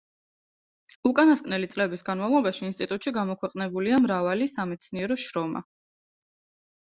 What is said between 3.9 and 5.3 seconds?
მრავალი სამეცნიერო